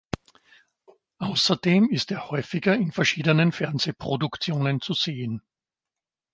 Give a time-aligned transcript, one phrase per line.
[1.19, 5.43] Außerdem ist er häufiger in verschiedenen Fernsehproduktionen zu sehen.